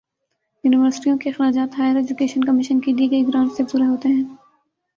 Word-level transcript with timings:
یونیورسٹیوں 0.63 1.17
کے 1.17 1.29
اخراجات 1.29 1.77
ہائیر 1.79 1.95
ایجوکیشن 1.95 2.43
کمیشن 2.43 2.79
کی 2.79 2.93
دی 2.93 3.09
گئی 3.11 3.27
گرانٹ 3.27 3.51
سے 3.51 3.63
پورے 3.63 3.85
ہوتے 3.85 4.09
ہیں 4.09 4.23